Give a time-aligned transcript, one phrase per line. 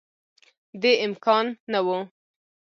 [0.81, 1.97] دې امکان نه وو